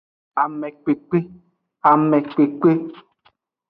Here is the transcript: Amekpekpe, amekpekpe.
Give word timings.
Amekpekpe, 0.43 1.17
amekpekpe. 1.89 2.71